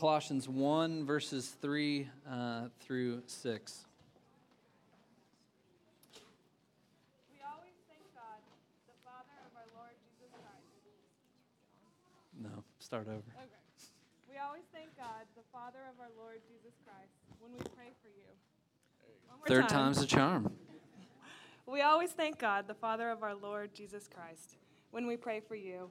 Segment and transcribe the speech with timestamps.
[0.00, 3.84] Colossians 1, verses 3 uh, through 6.
[7.28, 8.40] We always thank God,
[8.88, 10.72] the Father of our Lord Jesus Christ.
[12.40, 13.18] No, start over.
[13.18, 13.60] Okay.
[14.32, 18.08] We always thank God, the Father of our Lord Jesus Christ, when we pray for
[18.08, 18.32] you.
[19.36, 19.92] More Third time.
[19.92, 20.50] time's a charm.
[21.66, 24.56] We always thank God, the Father of our Lord Jesus Christ,
[24.92, 25.90] when we pray for you,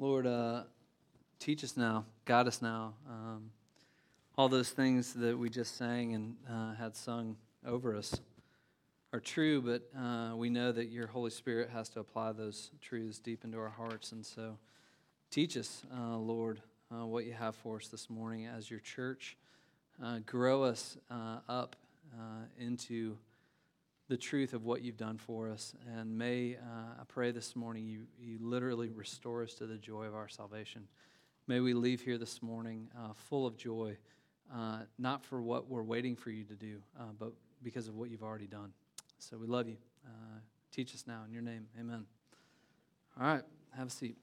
[0.00, 0.62] Lord, uh,
[1.38, 2.94] teach us now, guide us now.
[3.06, 3.50] Um,
[4.38, 8.18] all those things that we just sang and uh, had sung over us
[9.12, 13.18] are true, but uh, we know that your Holy Spirit has to apply those truths
[13.18, 14.12] deep into our hearts.
[14.12, 14.56] And so
[15.30, 19.36] teach us, uh, Lord, uh, what you have for us this morning as your church.
[20.02, 21.76] Uh, grow us uh, up
[22.18, 23.18] uh, into
[24.10, 25.72] the truth of what you've done for us.
[25.96, 30.06] And may, uh, I pray this morning, you, you literally restore us to the joy
[30.06, 30.88] of our salvation.
[31.46, 33.96] May we leave here this morning uh, full of joy,
[34.52, 37.30] uh, not for what we're waiting for you to do, uh, but
[37.62, 38.72] because of what you've already done.
[39.20, 39.76] So we love you.
[40.04, 40.40] Uh,
[40.72, 41.68] teach us now in your name.
[41.78, 42.04] Amen.
[43.16, 43.44] All right,
[43.76, 44.16] have a seat.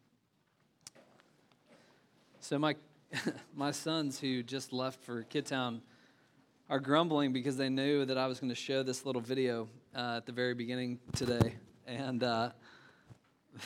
[2.42, 2.76] So, my,
[3.56, 5.82] my sons who just left for Kidtown
[6.70, 10.18] are grumbling because they knew that I was going to show this little video uh,
[10.18, 11.56] at the very beginning today.
[11.86, 12.50] And uh,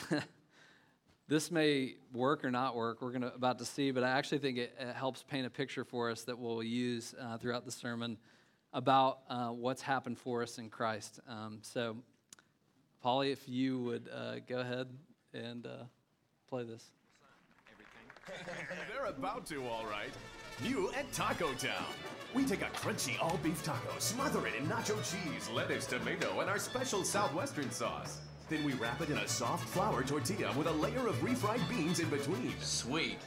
[1.28, 3.02] this may work or not work.
[3.02, 5.84] We're gonna, about to see, but I actually think it, it helps paint a picture
[5.84, 8.18] for us that we'll use uh, throughout the sermon
[8.72, 11.18] about uh, what's happened for us in Christ.
[11.28, 11.96] Um, so,
[13.02, 14.86] Polly, if you would uh, go ahead
[15.34, 15.84] and uh,
[16.48, 16.90] play this.
[18.94, 20.12] They're about to, all right.
[20.62, 21.84] New at Taco Town.
[22.34, 26.48] We take a crunchy all beef taco, smother it in nacho cheese, lettuce, tomato, and
[26.48, 28.18] our special southwestern sauce.
[28.48, 31.98] Then we wrap it in a soft flour tortilla with a layer of refried beans
[31.98, 32.54] in between.
[32.60, 33.18] Sweet.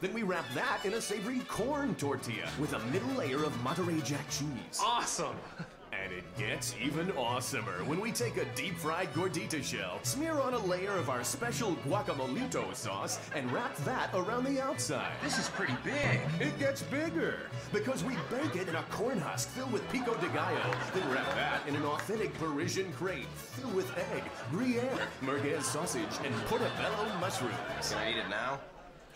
[0.00, 4.00] Then we wrap that in a savory corn tortilla with a middle layer of Monterey
[4.02, 4.80] Jack cheese.
[4.80, 5.36] Awesome.
[6.06, 10.54] And it gets even awesomer when we take a deep fried gordita shell, smear on
[10.54, 15.10] a layer of our special guacamolito sauce, and wrap that around the outside.
[15.20, 16.20] This is pretty big.
[16.38, 20.28] It gets bigger because we bake it in a corn husk filled with pico de
[20.28, 20.60] gallo,
[20.94, 24.22] then wrap that in an authentic Parisian crepe filled with egg,
[24.52, 27.52] gruyere, merguez sausage, and portobello mushrooms.
[27.90, 28.60] Can I eat it now?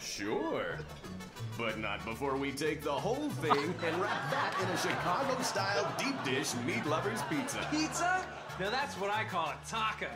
[0.00, 0.78] Sure.
[1.58, 5.92] But not before we take the whole thing and wrap that in a Chicago style
[5.98, 7.66] deep dish meat lovers pizza.
[7.70, 8.26] Pizza?
[8.58, 10.06] Now that's what I call a taco.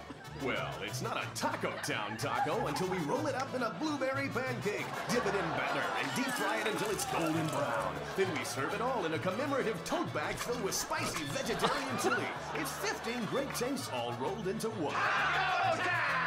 [0.43, 4.29] Well, it's not a Taco Town taco until we roll it up in a blueberry
[4.29, 7.95] pancake, dip it in batter, and deep fry it until it's golden brown.
[8.17, 12.27] Then we serve it all in a commemorative tote bag filled with spicy vegetarian chili.
[12.57, 14.93] It's 15 great tastes all rolled into one.
[14.93, 16.24] Taco Town!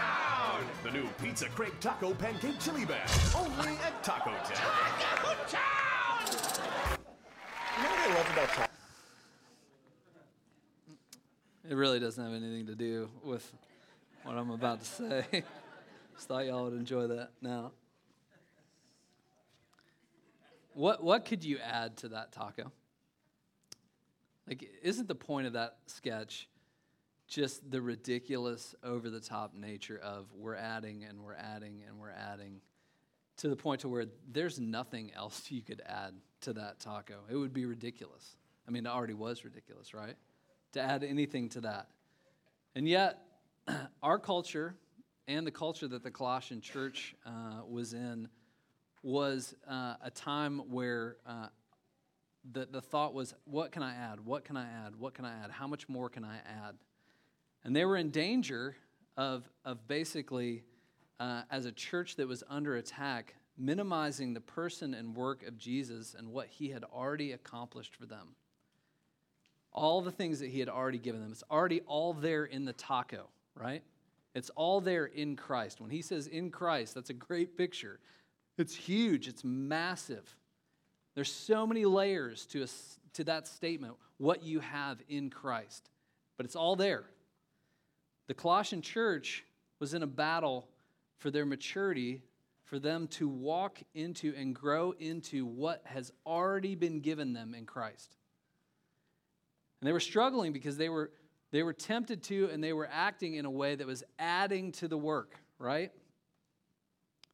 [0.87, 4.55] The new Pizza Crepe Taco Pancake Chili Bag, only at Taco Town.
[4.97, 7.07] Taco Town!
[7.75, 8.71] You know what I love about Taco?
[11.69, 13.51] It really doesn't have anything to do with
[14.23, 15.25] what I'm about to say.
[16.15, 17.73] Just thought y'all would enjoy that now.
[20.73, 22.71] What, what could you add to that taco?
[24.47, 26.47] Like, isn't the point of that sketch
[27.27, 32.11] just the ridiculous, over the top nature of we're adding and we're adding and we're
[32.11, 32.61] adding
[33.37, 37.19] to the point to where there's nothing else you could add to that taco?
[37.29, 38.37] It would be ridiculous.
[38.67, 40.15] I mean, it already was ridiculous, right?
[40.73, 41.87] To add anything to that.
[42.75, 43.19] And yet,
[44.03, 44.75] our culture
[45.27, 48.29] and the culture that the Colossian church uh, was in
[49.03, 51.47] was uh, a time where uh,
[52.51, 54.25] the, the thought was, what can I add?
[54.25, 54.95] What can I add?
[54.95, 55.51] What can I add?
[55.51, 56.75] How much more can I add?
[57.67, 58.77] And they were in danger
[59.17, 60.63] of, of basically,
[61.19, 66.15] uh, as a church that was under attack, minimizing the person and work of Jesus
[66.17, 68.29] and what he had already accomplished for them.
[69.73, 71.29] All the things that he had already given them.
[71.29, 73.83] It's already all there in the taco, right?
[74.33, 75.81] It's all there in Christ.
[75.81, 77.99] When he says in Christ, that's a great picture.
[78.57, 80.37] It's huge, it's massive.
[81.15, 82.67] There's so many layers to, a,
[83.15, 85.89] to that statement, what you have in Christ,
[86.37, 87.03] but it's all there.
[88.27, 89.45] The Colossian church
[89.79, 90.67] was in a battle
[91.17, 92.21] for their maturity,
[92.65, 97.65] for them to walk into and grow into what has already been given them in
[97.65, 98.15] Christ.
[99.79, 101.11] And they were struggling because they were,
[101.51, 104.87] they were tempted to and they were acting in a way that was adding to
[104.87, 105.91] the work, right?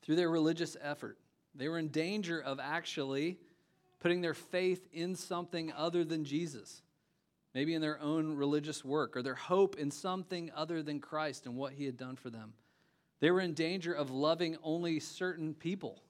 [0.04, 1.18] Through their religious effort.
[1.56, 3.40] They were in danger of actually
[4.00, 6.82] putting their faith in something other than Jesus,
[7.54, 11.56] maybe in their own religious work, or their hope in something other than Christ and
[11.56, 12.54] what he had done for them.
[13.20, 16.02] They were in danger of loving only certain people,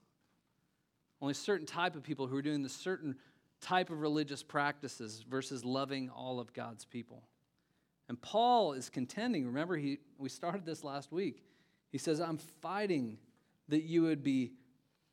[1.22, 3.16] only certain type of people who were doing the certain
[3.62, 7.24] type of religious practices versus loving all of God's people.
[8.10, 9.46] And Paul is contending.
[9.46, 11.44] Remember, he, we started this last week.
[11.92, 13.18] He says, I'm fighting
[13.69, 14.54] that you would be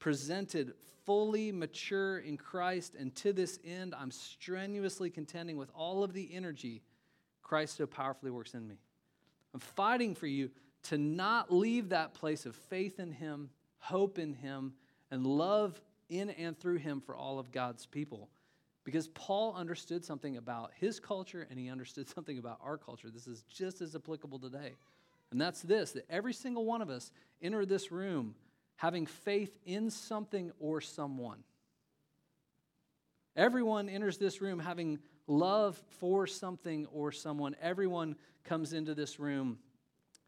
[0.00, 0.74] presented
[1.06, 6.28] fully mature in Christ, and to this end, I'm strenuously contending with all of the
[6.32, 6.82] energy
[7.42, 8.76] Christ so powerfully works in me.
[9.54, 10.50] I'm fighting for you
[10.84, 14.72] to not leave that place of faith in Him, hope in Him,
[15.10, 18.28] and love in and through Him for all of God's people.
[18.84, 23.10] Because Paul understood something about his culture and he understood something about our culture.
[23.10, 24.72] This is just as applicable today.
[25.30, 27.12] And that's this that every single one of us
[27.42, 28.34] enter this room
[28.80, 31.44] having faith in something or someone.
[33.36, 37.54] Everyone enters this room having love for something or someone.
[37.60, 39.58] Everyone comes into this room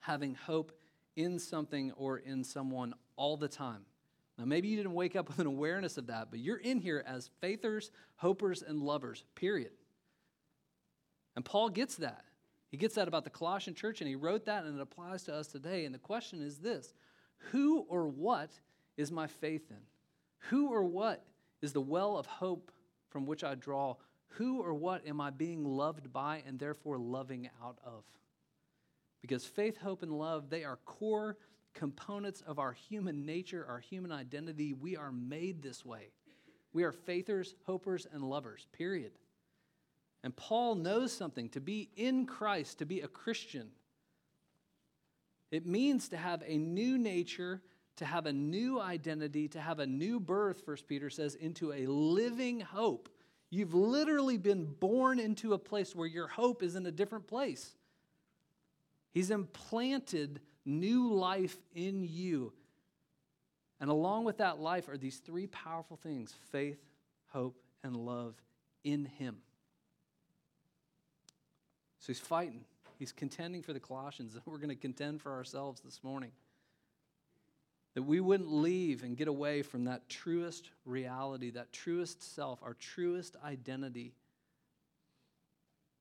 [0.01, 0.71] having hope
[1.17, 3.87] in something or in someone all the time.
[4.37, 7.03] Now, maybe you didn't wake up with an awareness of that, but you're in here
[7.07, 9.73] as faithers, hopers, and lovers, period.
[11.37, 12.27] And Paul gets that.
[12.69, 15.35] He gets that about the Colossian church, and he wrote that, and it applies to
[15.35, 15.87] us today.
[15.87, 16.93] And the question is this
[17.51, 18.51] who or what
[18.97, 19.77] is my faith in?
[20.51, 21.25] Who or what
[21.61, 22.71] is the well of hope
[23.09, 23.97] from which I draw?
[24.37, 28.05] Who or what am I being loved by and therefore loving out of?
[29.21, 31.37] Because faith, hope, and love, they are core
[31.75, 34.73] components of our human nature, our human identity.
[34.73, 36.11] We are made this way.
[36.73, 39.13] We are faithers, hopers, and lovers, period.
[40.25, 43.71] And Paul knows something to be in Christ, to be a Christian
[45.53, 47.61] it means to have a new nature,
[47.97, 51.87] to have a new identity, to have a new birth, First Peter says, into a
[51.87, 53.11] living hope.
[53.51, 57.77] You've literally been born into a place where your hope is in a different place.
[59.13, 62.55] He's implanted new life in you.
[63.79, 66.79] And along with that life are these three powerful things faith,
[67.29, 68.35] hope, and love
[68.85, 69.37] in Him.
[71.99, 72.65] So he's fighting.
[73.03, 76.31] He's contending for the Colossians, and we're going to contend for ourselves this morning.
[77.97, 82.75] That we wouldn't leave and get away from that truest reality, that truest self, our
[82.75, 84.15] truest identity.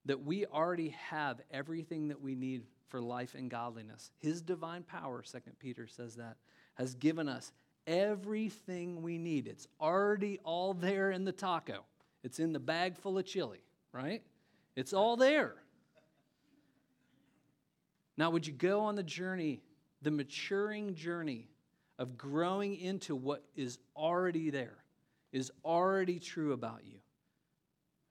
[0.06, 4.12] That we already have everything that we need for life and godliness.
[4.20, 6.38] His divine power, Second Peter says that,
[6.76, 7.52] has given us
[7.88, 9.48] everything we need.
[9.48, 11.84] It's already all there in the taco,
[12.24, 14.22] it's in the bag full of chili, right?
[14.76, 15.56] It's all there.
[18.22, 19.64] Now, would you go on the journey,
[20.04, 21.48] the maturing journey
[21.98, 24.78] of growing into what is already there,
[25.32, 27.00] is already true about you?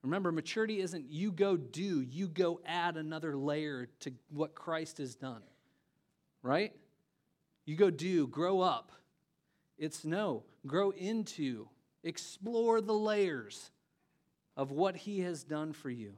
[0.03, 5.15] Remember, maturity isn't you go do, you go add another layer to what Christ has
[5.15, 5.43] done,
[6.43, 6.73] right?
[7.65, 8.91] You go do, grow up.
[9.77, 11.69] It's no, grow into,
[12.03, 13.71] explore the layers
[14.57, 16.15] of what He has done for you,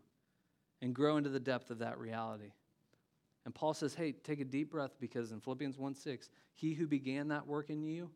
[0.81, 2.53] and grow into the depth of that reality.
[3.45, 6.87] And Paul says, hey, take a deep breath because in Philippians 1 6, he who
[6.87, 8.09] began that work in you,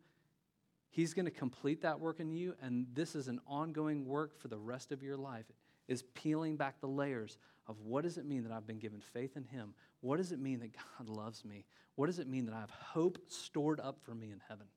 [0.89, 2.55] he's going to complete that work in you.
[2.61, 5.45] And this is an ongoing work for the rest of your life,
[5.87, 9.35] is peeling back the layers of what does it mean that I've been given faith
[9.35, 9.73] in him?
[9.99, 11.65] What does it mean that God loves me?
[11.95, 14.67] What does it mean that I have hope stored up for me in heaven?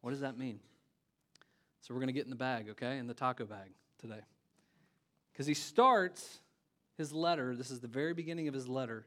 [0.00, 0.60] What does that mean?
[1.82, 4.20] So we're going to get in the bag, okay, in the taco bag today.
[5.32, 6.40] Because he starts
[6.96, 9.06] his letter, this is the very beginning of his letter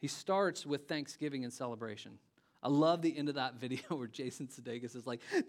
[0.00, 2.18] he starts with thanksgiving and celebration.
[2.62, 5.44] I love the end of that video where Jason Sudeikis is like, Taco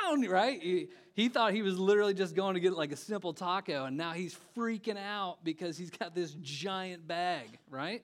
[0.00, 0.60] Town, right?
[0.60, 3.96] He, he thought he was literally just going to get like a simple taco, and
[3.96, 8.02] now he's freaking out because he's got this giant bag, right?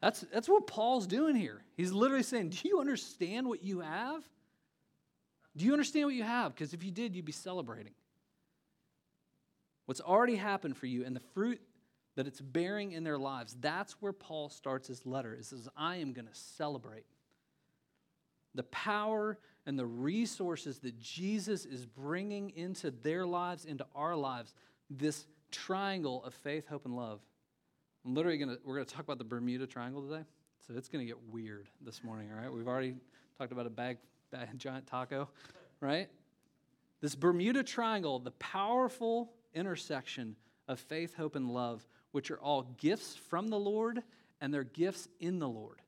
[0.00, 1.62] That's, that's what Paul's doing here.
[1.76, 4.22] He's literally saying, Do you understand what you have?
[5.56, 6.54] Do you understand what you have?
[6.54, 7.92] Because if you did, you'd be celebrating.
[9.86, 11.60] What's already happened for you and the fruit
[12.16, 13.56] that it's bearing in their lives.
[13.60, 15.34] That's where Paul starts his letter.
[15.36, 17.04] He says, I am going to celebrate
[18.54, 24.54] the power and the resources that Jesus is bringing into their lives, into our lives,
[24.90, 27.20] this triangle of faith, hope, and love.
[28.04, 30.24] I'm literally going to, we're going to talk about the Bermuda Triangle today.
[30.66, 32.52] So it's going to get weird this morning, all right?
[32.52, 32.94] We've already
[33.38, 33.98] talked about a bag,
[34.30, 35.28] bag giant taco,
[35.80, 36.08] right?
[37.00, 40.36] This Bermuda Triangle, the powerful intersection
[40.68, 44.00] of faith, hope, and love, which are all gifts from the Lord
[44.40, 45.82] and they're gifts in the Lord.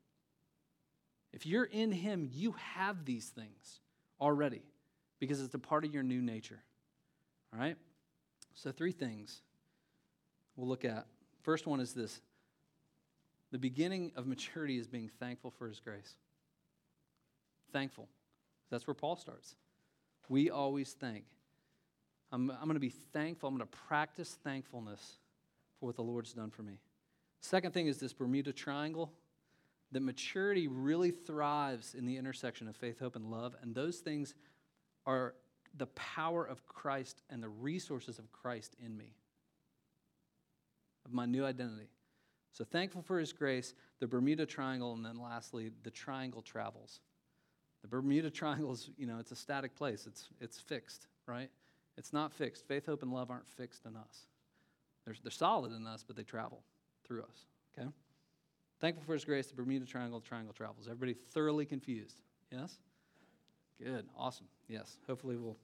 [1.32, 3.78] If you're in Him, you have these things
[4.20, 4.62] already
[5.20, 6.58] because it's a part of your new nature.
[7.52, 7.76] All right?
[8.54, 9.40] So, three things
[10.56, 11.06] we'll look at.
[11.42, 12.20] First one is this
[13.52, 16.16] the beginning of maturity is being thankful for His grace.
[17.72, 18.08] Thankful.
[18.68, 19.54] That's where Paul starts.
[20.28, 21.22] We always thank.
[22.32, 23.48] I'm, I'm going to be thankful.
[23.48, 25.20] I'm going to practice thankfulness
[25.78, 26.78] for what the Lord's done for me.
[27.40, 29.12] Second thing is this Bermuda Triangle
[29.92, 33.54] that maturity really thrives in the intersection of faith, hope, and love.
[33.62, 34.34] And those things
[35.06, 35.34] are
[35.76, 39.14] the power of Christ and the resources of Christ in me,
[41.04, 41.88] of my new identity.
[42.52, 47.00] So thankful for his grace, the Bermuda Triangle, and then lastly, the triangle travels.
[47.82, 50.06] The Bermuda Triangle is, you know, it's a static place.
[50.06, 51.50] It's, it's fixed, right?
[51.96, 52.66] It's not fixed.
[52.66, 54.26] Faith, hope, and love aren't fixed in us.
[55.06, 56.62] They're, they're solid in us, but they travel
[57.06, 57.46] through us,
[57.78, 57.88] okay?
[58.80, 60.86] Thankful for his grace, the Bermuda Triangle, the triangle travels.
[60.86, 62.20] Everybody thoroughly confused?
[62.52, 62.76] Yes?
[63.82, 64.46] Good, awesome.
[64.68, 64.98] Yes.
[65.06, 65.56] Hopefully we'll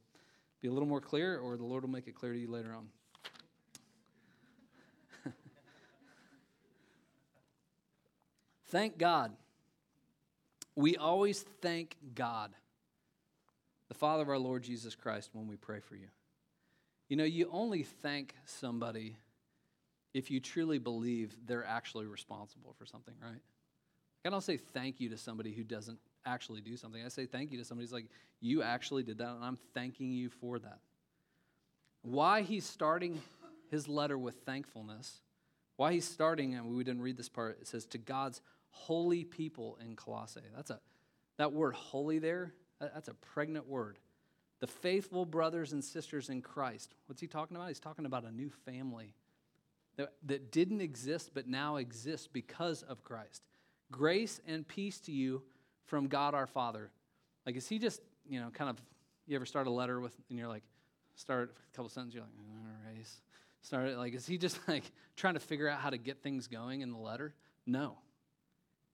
[0.60, 2.72] be a little more clear, or the Lord will make it clear to you later
[2.72, 2.86] on.
[8.68, 9.32] thank God.
[10.74, 12.52] We always thank God,
[13.88, 16.06] the Father of our Lord Jesus Christ, when we pray for you.
[17.08, 19.16] You know, you only thank somebody
[20.14, 23.40] if you truly believe they're actually responsible for something, right?
[24.24, 27.02] I don't say thank you to somebody who doesn't actually do something.
[27.04, 28.06] I say thank you to somebody who's like,
[28.40, 30.78] you actually did that, and I'm thanking you for that.
[32.02, 33.20] Why he's starting
[33.70, 35.20] his letter with thankfulness,
[35.76, 38.40] why he's starting, and we didn't read this part, it says, to God's
[38.70, 40.40] holy people in Colossae.
[40.54, 40.80] That's a,
[41.38, 43.98] that word holy there, that's a pregnant word.
[44.60, 46.94] The faithful brothers and sisters in Christ.
[47.06, 47.68] What's he talking about?
[47.68, 49.14] He's talking about a new family
[49.96, 53.42] that, that didn't exist but now exists because of Christ.
[53.90, 55.42] Grace and peace to you
[55.84, 56.90] from God our Father.
[57.44, 58.80] Like, is he just, you know, kind of,
[59.26, 60.62] you ever start a letter with, and you're like,
[61.14, 63.06] start a couple sentences, you're like, all right.
[63.62, 64.84] Start like, is he just like
[65.16, 67.34] trying to figure out how to get things going in the letter?
[67.66, 67.98] No.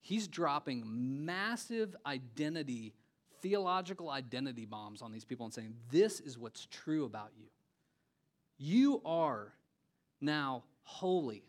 [0.01, 0.83] He's dropping
[1.25, 2.93] massive identity,
[3.41, 7.47] theological identity bombs on these people and saying, this is what's true about you.
[8.57, 9.53] You are
[10.21, 11.43] now holy,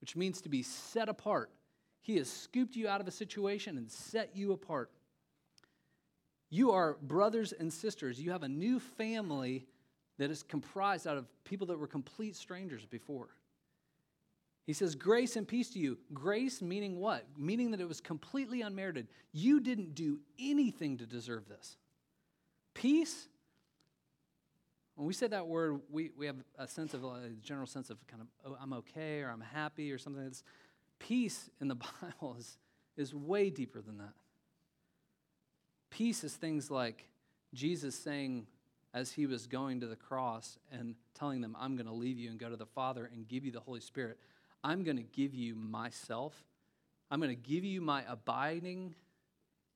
[0.00, 1.50] which means to be set apart.
[2.02, 4.90] He has scooped you out of a situation and set you apart.
[6.48, 8.20] You are brothers and sisters.
[8.20, 9.66] You have a new family
[10.18, 13.28] that is comprised out of people that were complete strangers before.
[14.66, 15.98] He says, Grace and peace to you.
[16.12, 17.24] Grace meaning what?
[17.36, 19.08] Meaning that it was completely unmerited.
[19.32, 21.76] You didn't do anything to deserve this.
[22.74, 23.28] Peace
[24.96, 27.90] when we say that word, we, we have a sense of uh, a general sense
[27.90, 30.22] of kind of, oh, I'm okay or I'm happy or something.
[30.22, 30.42] That's,
[31.00, 32.58] peace in the Bible is,
[32.96, 34.12] is way deeper than that.
[35.90, 37.08] Peace is things like
[37.52, 38.46] Jesus saying,
[38.94, 42.30] as he was going to the cross and telling them, I'm going to leave you
[42.30, 44.18] and go to the Father and give you the Holy Spirit,
[44.62, 46.44] I'm going to give you myself.
[47.10, 48.94] I'm going to give you my abiding,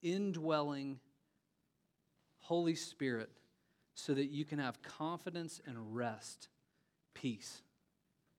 [0.03, 1.01] indwelling
[2.39, 3.31] Holy Spirit
[3.95, 6.49] so that you can have confidence and rest,
[7.15, 7.63] peace.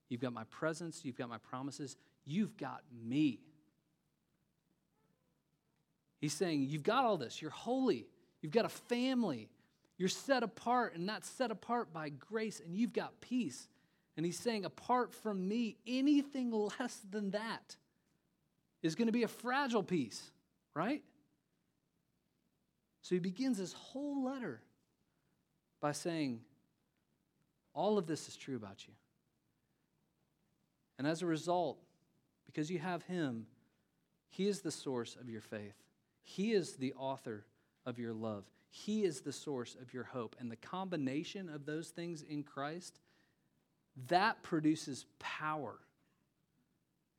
[0.10, 1.96] You've got my presence, you've got my promises,
[2.26, 3.40] you've got me.
[6.20, 8.06] He's saying, You've got all this, you're holy,
[8.42, 9.50] you've got a family,
[9.98, 13.68] you're set apart, and not set apart by grace, and you've got peace.
[14.18, 17.76] And he's saying, Apart from me, anything less than that
[18.82, 20.32] is going to be a fragile peace,
[20.74, 21.02] right?
[23.02, 24.62] So he begins his whole letter
[25.86, 26.40] by saying,
[27.76, 28.94] All of this is true about you.
[30.98, 31.78] And as a result,
[32.48, 33.46] because you have Him,
[34.28, 35.76] He is the source of your faith,
[36.24, 37.46] He is the author
[37.86, 40.36] of your love, He is the source of your hope.
[40.40, 43.00] And the combination of those things in Christ,
[44.08, 45.76] that produces power.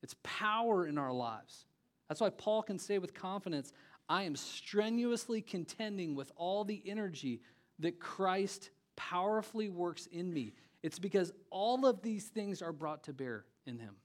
[0.03, 1.67] It's power in our lives.
[2.09, 3.73] That's why Paul can say with confidence,
[4.09, 7.43] I am strenuously contending with all the energy
[7.81, 10.55] that Christ powerfully works in me.
[10.83, 13.97] It's because all of these things are brought to bear in Him.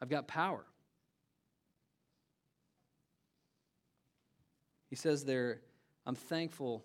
[0.00, 0.64] I've got power.
[4.88, 5.60] He says there,
[6.06, 6.84] I'm thankful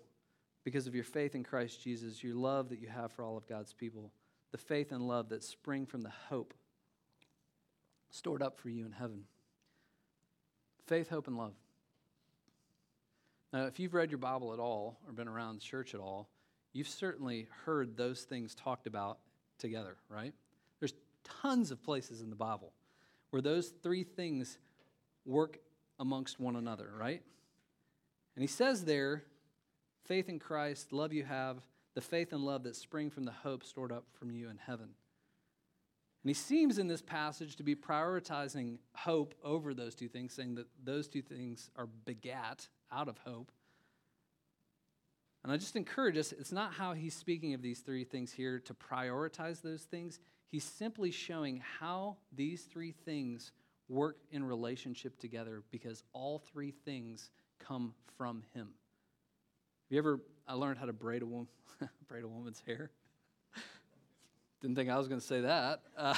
[0.64, 3.46] because of your faith in Christ Jesus, your love that you have for all of
[3.46, 4.12] God's people,
[4.52, 6.54] the faith and love that spring from the hope
[8.10, 9.24] stored up for you in heaven.
[10.86, 11.54] faith, hope, and love.
[13.54, 16.28] Now, if you've read your Bible at all or been around church at all,
[16.72, 19.20] you've certainly heard those things talked about
[19.58, 20.34] together, right?
[20.80, 22.72] There's tons of places in the Bible
[23.30, 24.58] where those three things
[25.24, 25.60] work
[26.00, 27.22] amongst one another, right?
[28.34, 29.22] And he says there,
[30.02, 31.58] faith in Christ, love you have,
[31.94, 34.88] the faith and love that spring from the hope stored up from you in heaven.
[36.24, 40.56] And he seems in this passage to be prioritizing hope over those two things, saying
[40.56, 43.50] that those two things are begat out of hope.
[45.42, 48.58] And I just encourage us, it's not how he's speaking of these three things here
[48.60, 50.18] to prioritize those things.
[50.50, 53.52] He's simply showing how these three things
[53.88, 58.68] work in relationship together because all three things come from him.
[58.68, 61.48] Have you ever I learned how to braid a, woman,
[62.08, 62.90] braid a woman's hair?
[64.62, 65.82] Didn't think I was going to say that.
[65.96, 66.14] Uh,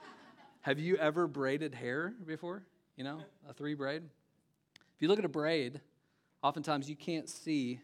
[0.62, 2.64] have you ever braided hair before?
[2.96, 4.02] You know, a three braid?
[4.74, 5.80] If you look at a braid,
[6.46, 7.80] oftentimes you can't see,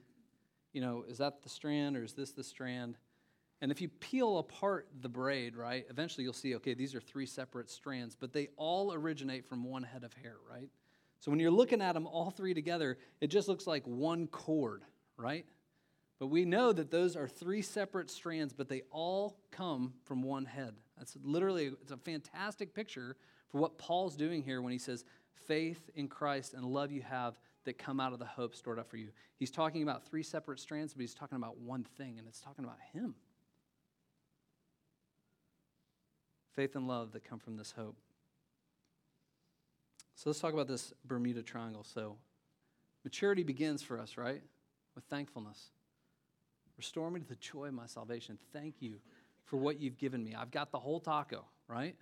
[0.72, 2.96] you know, is that the strand or is this the strand?
[3.60, 7.26] And if you peel apart the braid, right, eventually you'll see, okay, these are three
[7.26, 10.68] separate strands, but they all originate from one head of hair, right?
[11.18, 14.82] So when you're looking at them all three together, it just looks like one cord,
[15.16, 15.44] right?
[16.20, 20.44] But we know that those are three separate strands, but they all come from one
[20.44, 20.74] head.
[20.96, 23.16] That's literally it's a fantastic picture
[23.50, 25.04] for what Paul's doing here when he says
[25.46, 28.88] faith in Christ and love you have that come out of the hope stored up
[28.88, 29.08] for you.
[29.36, 32.64] He's talking about three separate strands, but he's talking about one thing, and it's talking
[32.64, 33.14] about him.
[36.54, 37.96] Faith and love that come from this hope.
[40.14, 41.82] So let's talk about this Bermuda Triangle.
[41.82, 42.16] So
[43.04, 44.42] maturity begins for us, right?
[44.94, 45.70] With thankfulness.
[46.76, 48.38] Restore me to the joy of my salvation.
[48.52, 48.96] Thank you
[49.44, 50.34] for what you've given me.
[50.34, 51.96] I've got the whole taco, right?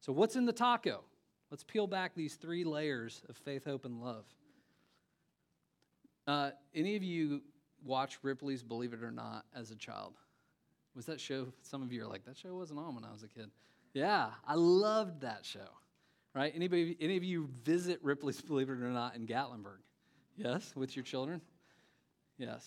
[0.00, 1.04] So, what's in the taco?
[1.52, 4.24] Let's peel back these three layers of faith, hope, and love.
[6.26, 7.42] Uh, any of you
[7.84, 10.14] watch Ripley's Believe It or Not as a child?
[10.96, 11.48] Was that show?
[11.60, 13.50] Some of you are like, that show wasn't on when I was a kid.
[13.92, 15.68] Yeah, I loved that show.
[16.34, 16.50] Right?
[16.56, 19.82] Anybody, any of you visit Ripley's Believe It or Not in Gatlinburg?
[20.38, 21.42] Yes, with your children?
[22.38, 22.66] Yes.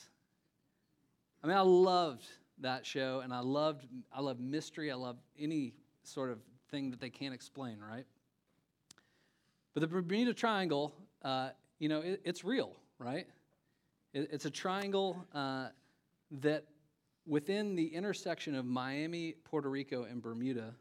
[1.43, 2.27] I mean, I loved
[2.59, 4.91] that show, and I loved I love mystery.
[4.91, 6.37] I love any sort of
[6.69, 8.05] thing that they can't explain, right?
[9.75, 13.27] But the Bermuda Triangle, uh, you know, it, it's real, right?
[14.13, 15.67] It, it's a triangle uh,
[16.41, 16.63] that
[17.27, 20.73] within the intersection of Miami, Puerto Rico, and Bermuda,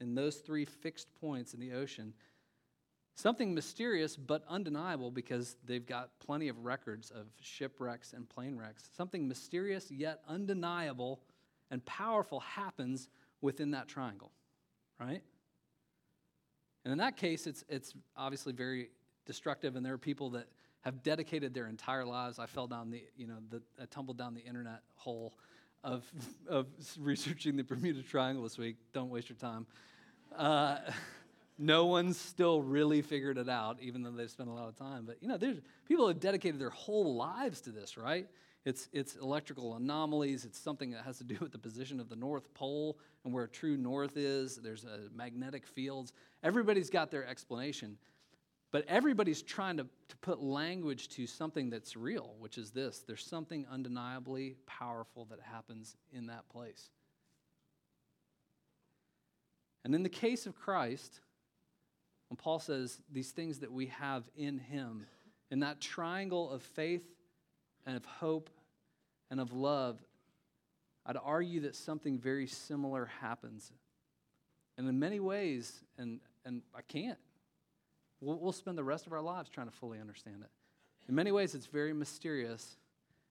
[0.00, 2.14] in those three fixed points in the ocean,
[3.16, 8.90] Something mysterious but undeniable because they've got plenty of records of shipwrecks and plane wrecks.
[8.94, 11.22] Something mysterious yet undeniable
[11.70, 13.08] and powerful happens
[13.40, 14.32] within that triangle,
[15.00, 15.22] right?
[16.86, 18.90] And in that case, it's, it's obviously very
[19.24, 20.46] destructive, and there are people that
[20.82, 22.38] have dedicated their entire lives.
[22.38, 25.34] I fell down the, you know, the, I tumbled down the internet hole
[25.82, 26.04] of,
[26.48, 26.68] of
[27.00, 28.76] researching the Bermuda Triangle this week.
[28.92, 29.66] Don't waste your time.
[30.36, 30.76] Uh,
[31.58, 35.06] no one's still really figured it out, even though they've spent a lot of time.
[35.06, 38.28] But you know, there's people have dedicated their whole lives to this, right?
[38.66, 40.44] It's it's electrical anomalies.
[40.44, 43.46] It's something that has to do with the position of the North Pole and where
[43.46, 44.56] true north is.
[44.56, 46.12] There's uh, magnetic fields.
[46.42, 47.96] Everybody's got their explanation,
[48.72, 53.24] but everybody's trying to, to put language to something that's real, which is this: there's
[53.24, 56.90] something undeniably powerful that happens in that place.
[59.84, 61.20] And in the case of Christ,
[62.28, 65.06] when Paul says these things that we have in him,
[65.52, 67.04] in that triangle of faith
[67.86, 68.50] and of hope
[69.30, 69.98] and of love,
[71.04, 73.72] I'd argue that something very similar happens.
[74.76, 77.18] And in many ways, and, and I can't,
[78.20, 80.50] we'll, we'll spend the rest of our lives trying to fully understand it.
[81.08, 82.76] In many ways, it's very mysterious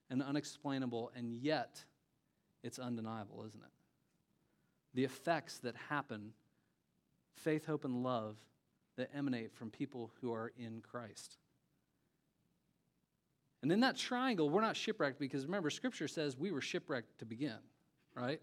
[0.08, 1.84] and unexplainable, and yet
[2.62, 3.70] it's undeniable, isn't it?
[4.94, 6.32] The effects that happen,
[7.34, 8.36] faith, hope, and love,
[8.96, 11.36] that emanate from people who are in Christ.
[13.66, 17.24] And in that triangle, we're not shipwrecked because remember, Scripture says we were shipwrecked to
[17.24, 17.58] begin,
[18.14, 18.40] right?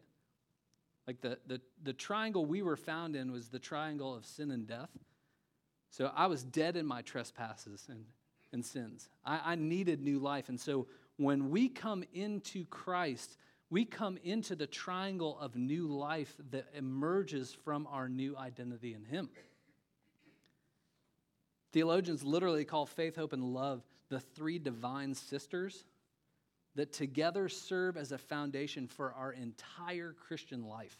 [1.07, 4.67] Like the, the, the triangle we were found in was the triangle of sin and
[4.67, 4.89] death.
[5.91, 8.03] So I was dead in my trespasses and,
[8.51, 9.07] and sins.
[9.23, 10.49] I, I needed new life.
[10.49, 13.37] And so when we come into Christ,
[13.69, 19.05] we come into the triangle of new life that emerges from our new identity in
[19.05, 19.29] Him.
[21.73, 25.83] Theologians literally call faith, hope, and love the three divine sisters
[26.75, 30.95] that together serve as a foundation for our entire Christian life.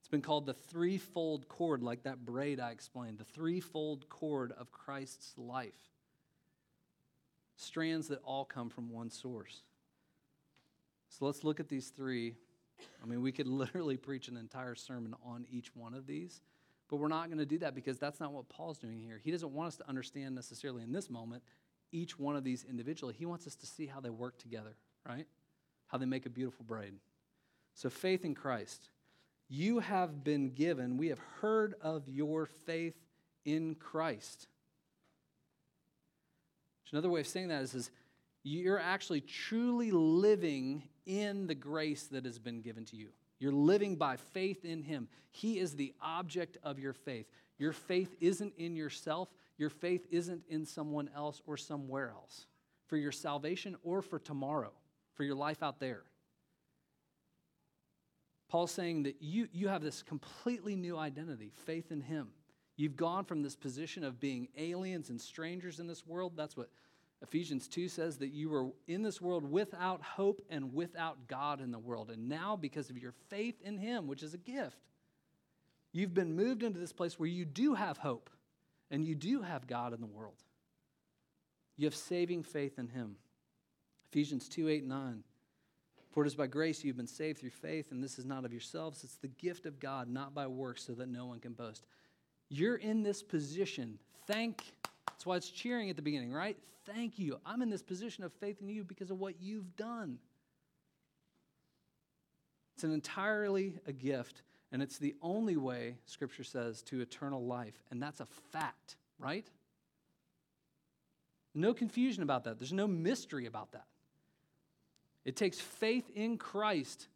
[0.00, 4.70] It's been called the threefold cord, like that braid I explained, the threefold cord of
[4.70, 5.74] Christ's life.
[7.56, 9.62] Strands that all come from one source.
[11.08, 12.34] So let's look at these three.
[13.02, 16.40] I mean, we could literally preach an entire sermon on each one of these,
[16.90, 19.20] but we're not going to do that because that's not what Paul's doing here.
[19.22, 21.42] He doesn't want us to understand necessarily in this moment
[21.92, 23.14] each one of these individually.
[23.16, 24.76] He wants us to see how they work together,
[25.08, 25.26] right?
[25.88, 26.94] How they make a beautiful braid.
[27.74, 28.88] So, faith in Christ.
[29.48, 32.94] You have been given, we have heard of your faith
[33.44, 34.48] in Christ.
[36.94, 37.90] Another way of saying that is, is
[38.44, 43.08] you're actually truly living in the grace that has been given to you.
[43.38, 45.08] You're living by faith in Him.
[45.30, 47.26] He is the object of your faith.
[47.58, 52.46] Your faith isn't in yourself, your faith isn't in someone else or somewhere else
[52.86, 54.72] for your salvation or for tomorrow,
[55.14, 56.02] for your life out there.
[58.48, 62.28] Paul's saying that you, you have this completely new identity, faith in Him.
[62.76, 66.32] You've gone from this position of being aliens and strangers in this world.
[66.36, 66.70] That's what
[67.24, 71.70] Ephesians 2 says that you were in this world without hope and without God in
[71.70, 72.10] the world.
[72.10, 74.78] And now, because of your faith in Him, which is a gift,
[75.92, 78.30] you've been moved into this place where you do have hope
[78.90, 80.36] and you do have God in the world.
[81.76, 83.16] You have saving faith in Him.
[84.10, 85.24] Ephesians 2 8 9.
[86.12, 88.52] For it is by grace you've been saved through faith, and this is not of
[88.52, 89.02] yourselves.
[89.02, 91.86] It's the gift of God, not by works, so that no one can boast.
[92.48, 93.98] You're in this position.
[94.28, 94.74] Thank
[95.06, 96.56] that's why it's cheering at the beginning, right?
[96.86, 97.38] Thank you.
[97.46, 100.18] I'm in this position of faith in you because of what you've done.
[102.74, 107.74] It's an entirely a gift, and it's the only way, Scripture says, to eternal life.
[107.90, 109.46] And that's a fact, right?
[111.54, 112.58] No confusion about that.
[112.58, 113.86] There's no mystery about that.
[115.24, 117.08] It takes faith in Christ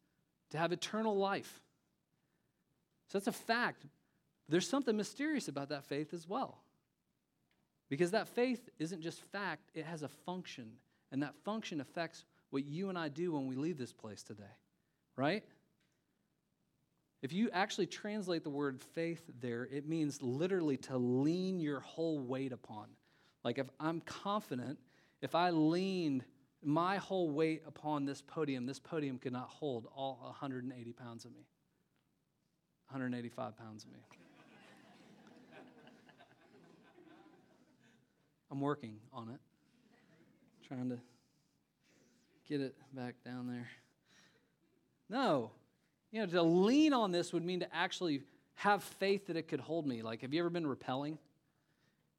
[0.51, 1.61] to have eternal life.
[3.09, 3.85] So that's a fact.
[4.49, 6.59] There's something mysterious about that faith as well.
[7.89, 10.73] Because that faith isn't just fact, it has a function.
[11.11, 14.45] And that function affects what you and I do when we leave this place today,
[15.17, 15.45] right?
[17.23, 22.21] If you actually translate the word faith there, it means literally to lean your whole
[22.21, 22.87] weight upon.
[23.43, 24.79] Like if I'm confident,
[25.21, 26.25] if I leaned
[26.63, 31.33] my whole weight upon this podium, this podium could not hold all 180 pounds of
[31.33, 31.47] me,
[32.89, 34.01] 185 pounds of me.
[38.51, 39.41] I'm working on it,
[40.67, 40.99] trying to
[42.49, 43.69] get it back down there.
[45.11, 45.51] No,
[46.11, 48.23] you know, to lean on this would mean to actually
[48.55, 50.03] have faith that it could hold me.
[50.03, 51.19] Like, have you ever been rappelling?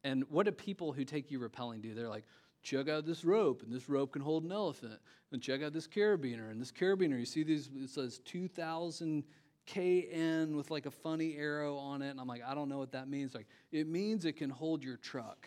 [0.04, 1.94] And what do people who take you rappelling do?
[1.94, 2.24] They're like,
[2.62, 4.98] check out this rope, and this rope can hold an elephant.
[5.32, 9.24] And check out this carabiner, and this carabiner, you see these, it says 2,000
[9.66, 12.10] KN with like a funny arrow on it.
[12.10, 13.34] And I'm like, I don't know what that means.
[13.34, 15.46] Like, it means it can hold your truck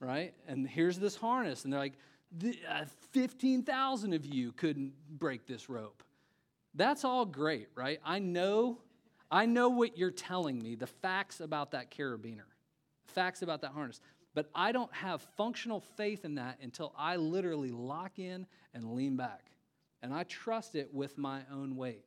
[0.00, 0.34] right?
[0.46, 1.64] And here's this harness.
[1.64, 1.94] And they're like,
[2.68, 6.02] uh, 15,000 of you couldn't break this rope.
[6.74, 8.00] That's all great, right?
[8.04, 8.78] I know,
[9.30, 12.48] I know what you're telling me, the facts about that carabiner,
[13.06, 14.00] facts about that harness.
[14.34, 19.16] But I don't have functional faith in that until I literally lock in and lean
[19.16, 19.52] back.
[20.02, 22.04] And I trust it with my own weight.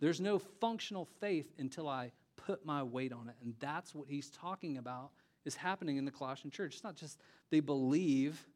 [0.00, 3.36] There's no functional faith until I put my weight on it.
[3.42, 5.12] And that's what he's talking about
[5.44, 6.74] is happening in the Colossian church.
[6.74, 8.46] It's not just they believe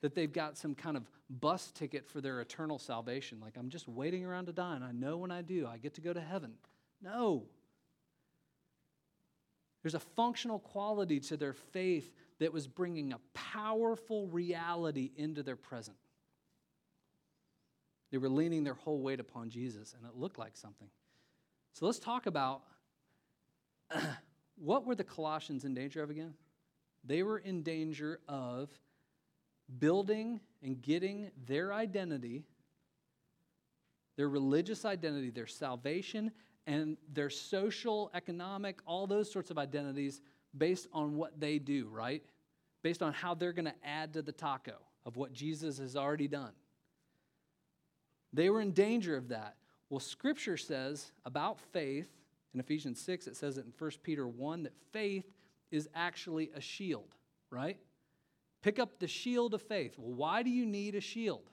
[0.00, 3.40] that they've got some kind of bus ticket for their eternal salvation.
[3.40, 5.94] Like, I'm just waiting around to die, and I know when I do, I get
[5.94, 6.54] to go to heaven.
[7.02, 7.44] No.
[9.82, 15.56] There's a functional quality to their faith that was bringing a powerful reality into their
[15.56, 15.96] present.
[18.10, 20.88] They were leaning their whole weight upon Jesus, and it looked like something.
[21.72, 22.62] So let's talk about
[24.60, 26.34] what were the Colossians in danger of again?
[27.04, 28.68] They were in danger of
[29.78, 32.44] building and getting their identity,
[34.16, 36.32] their religious identity, their salvation,
[36.66, 40.20] and their social, economic, all those sorts of identities
[40.56, 42.22] based on what they do, right?
[42.82, 44.74] Based on how they're going to add to the taco
[45.06, 46.52] of what Jesus has already done.
[48.32, 49.56] They were in danger of that.
[49.88, 52.08] Well, Scripture says about faith
[52.58, 55.30] in Ephesians 6, it says it in 1 Peter 1 that faith
[55.70, 57.14] is actually a shield,
[57.50, 57.78] right?
[58.62, 59.94] Pick up the shield of faith.
[59.96, 61.50] Well, why do you need a shield?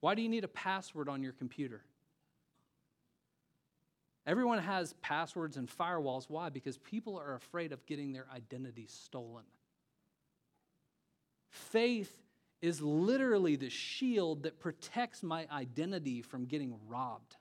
[0.00, 1.80] Why do you need a password on your computer?
[4.26, 6.26] Everyone has passwords and firewalls.
[6.28, 6.50] Why?
[6.50, 9.44] Because people are afraid of getting their identity stolen.
[11.48, 12.14] Faith
[12.60, 17.36] is literally the shield that protects my identity from getting robbed.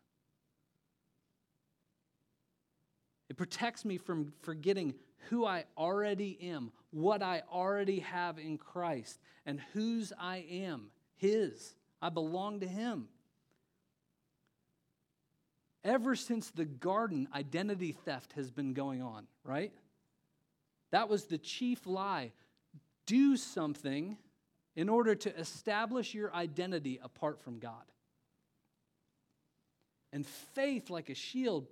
[3.29, 4.95] It protects me from forgetting
[5.29, 11.75] who I already am, what I already have in Christ, and whose I am His.
[12.01, 13.07] I belong to Him.
[15.83, 19.71] Ever since the garden, identity theft has been going on, right?
[20.91, 22.31] That was the chief lie.
[23.05, 24.17] Do something
[24.75, 27.83] in order to establish your identity apart from God.
[30.13, 31.67] And faith, like a shield,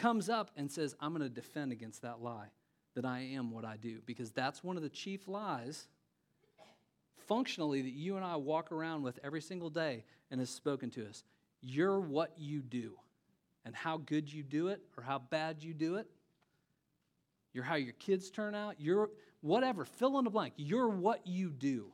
[0.00, 2.48] comes up and says, I'm going to defend against that lie
[2.94, 3.98] that I am what I do.
[4.06, 5.86] Because that's one of the chief lies,
[7.28, 11.06] functionally, that you and I walk around with every single day and has spoken to
[11.06, 11.22] us.
[11.60, 12.92] You're what you do.
[13.64, 16.06] And how good you do it or how bad you do it.
[17.52, 18.76] You're how your kids turn out.
[18.78, 19.10] You're
[19.42, 20.54] whatever, fill in the blank.
[20.56, 21.92] You're what you do.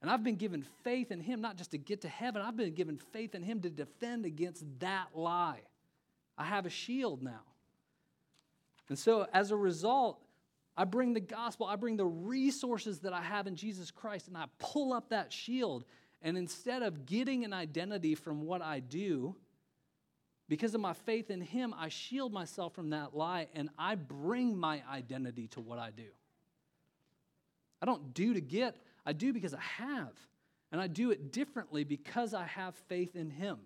[0.00, 2.74] And I've been given faith in Him, not just to get to heaven, I've been
[2.74, 5.60] given faith in Him to defend against that lie.
[6.36, 7.42] I have a shield now.
[8.88, 10.20] And so as a result,
[10.76, 14.36] I bring the gospel, I bring the resources that I have in Jesus Christ, and
[14.36, 15.84] I pull up that shield.
[16.22, 19.34] And instead of getting an identity from what I do,
[20.48, 24.56] because of my faith in Him, I shield myself from that lie and I bring
[24.56, 26.08] my identity to what I do.
[27.82, 30.12] I don't do to get, I do because I have.
[30.70, 33.58] And I do it differently because I have faith in Him.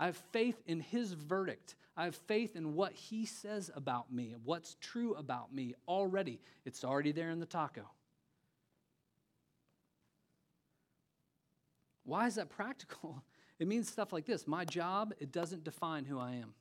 [0.00, 1.76] I have faith in His verdict.
[1.96, 6.40] I have faith in what He says about me what's true about me already.
[6.64, 7.88] It's already there in the taco.
[12.04, 13.22] Why is that practical?
[13.58, 16.54] It means stuff like this My job, it doesn't define who I am.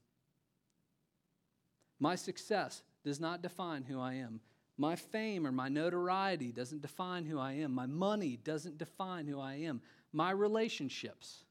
[2.00, 4.40] My success does not define who I am.
[4.82, 7.72] My fame or my notoriety doesn't define who I am.
[7.72, 9.80] My money doesn't define who I am.
[10.12, 11.44] My relationships,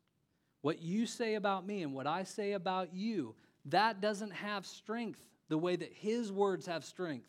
[0.63, 5.21] what you say about me and what I say about you, that doesn't have strength
[5.49, 7.29] the way that His words have strength.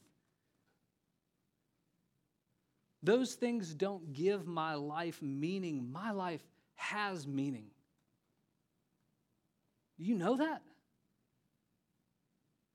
[3.03, 5.91] Those things don't give my life meaning.
[5.91, 6.41] My life
[6.73, 7.67] has meaning.
[9.99, 10.63] You know that?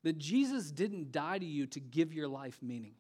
[0.04, 2.94] That Jesus didn't die to you to give your life meaning.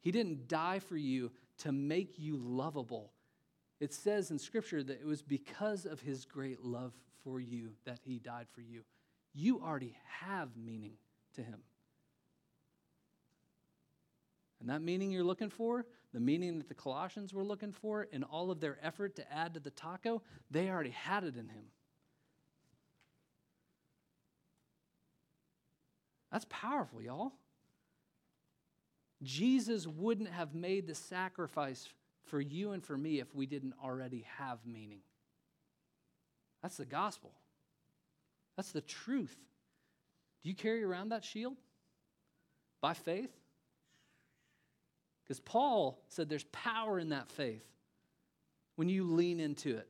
[0.00, 3.12] He didn't die for you to make you lovable.
[3.80, 7.98] It says in Scripture that it was because of his great love for you that
[8.02, 8.82] he died for you.
[9.34, 10.94] You already have meaning
[11.34, 11.60] to him.
[14.60, 18.24] And that meaning you're looking for, the meaning that the Colossians were looking for in
[18.24, 21.64] all of their effort to add to the taco, they already had it in him.
[26.30, 27.32] That's powerful, y'all.
[29.22, 31.88] Jesus wouldn't have made the sacrifice
[32.24, 35.00] for you and for me if we didn't already have meaning.
[36.62, 37.32] That's the gospel.
[38.56, 39.36] That's the truth.
[40.42, 41.56] Do you carry around that shield?
[42.80, 43.30] By faith?
[45.24, 47.64] Because Paul said there's power in that faith
[48.76, 49.88] when you lean into it.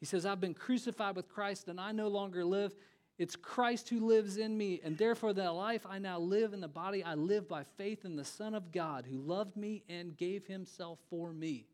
[0.00, 2.74] He says, I've been crucified with Christ and I no longer live.
[3.22, 6.66] It's Christ who lives in me, and therefore the life I now live in the
[6.66, 10.44] body, I live by faith in the Son of God who loved me and gave
[10.48, 11.66] himself for me.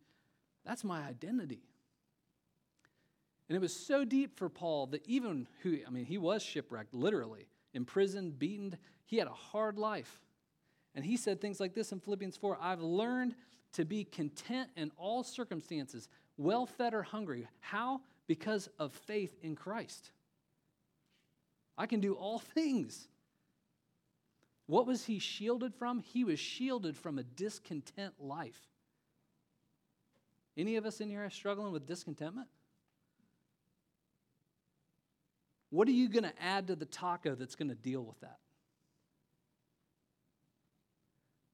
[0.67, 1.63] That's my identity.
[3.49, 6.93] And it was so deep for Paul that even who, I mean, he was shipwrecked,
[6.93, 8.77] literally, imprisoned, beaten.
[9.07, 10.21] He had a hard life.
[10.95, 13.35] And he said things like this in Philippians 4 I've learned
[13.73, 17.49] to be content in all circumstances, well fed or hungry.
[17.61, 18.03] How?
[18.27, 20.11] Because of faith in Christ.
[21.79, 23.09] I can do all things.
[24.67, 26.01] What was he shielded from?
[26.01, 28.61] He was shielded from a discontent life.
[30.59, 32.49] Any of us in here are struggling with discontentment?
[35.71, 38.39] What are you going to add to the taco that's going to deal with that?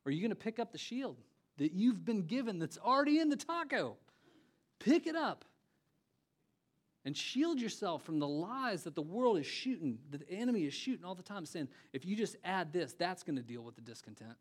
[0.07, 1.17] Are you going to pick up the shield
[1.59, 3.97] that you've been given that's already in the taco?
[4.79, 5.45] Pick it up
[7.05, 10.73] and shield yourself from the lies that the world is shooting, that the enemy is
[10.73, 13.75] shooting all the time, saying, if you just add this, that's going to deal with
[13.75, 14.37] the discontent.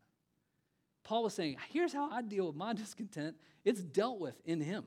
[1.04, 4.86] Paul was saying, here's how I deal with my discontent it's dealt with in him.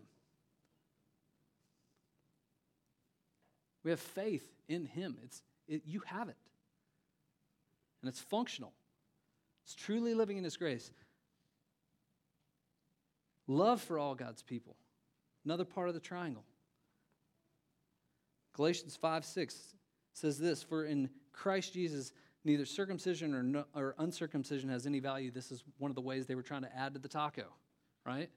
[3.84, 5.16] We have faith in him.
[5.22, 6.36] It's, it, you have it.
[8.02, 8.72] And it's functional.
[9.64, 10.90] It's truly living in his grace.
[13.46, 14.76] Love for all God's people.
[15.44, 16.44] Another part of the triangle.
[18.56, 19.74] Galatians 5 6
[20.14, 25.30] says this For in Christ Jesus, neither circumcision or, no, or uncircumcision has any value.
[25.30, 27.44] This is one of the ways they were trying to add to the taco,
[28.06, 28.30] right?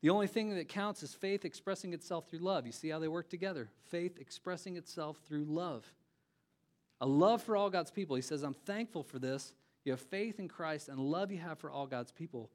[0.00, 2.64] The only thing that counts is faith expressing itself through love.
[2.64, 3.68] You see how they work together?
[3.90, 5.84] Faith expressing itself through love.
[7.02, 8.16] A love for all God's people.
[8.16, 9.52] He says, I'm thankful for this.
[9.84, 12.50] You have faith in Christ and love you have for all God's people.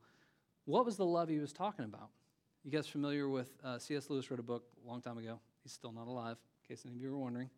[0.65, 2.09] What was the love he was talking about?
[2.63, 4.09] You guys familiar with uh, C.S.
[4.09, 5.39] Lewis wrote a book a long time ago.
[5.63, 7.49] He's still not alive, in case any of you were wondering.